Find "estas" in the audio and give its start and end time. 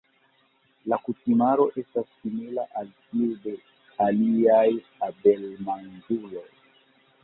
1.83-2.09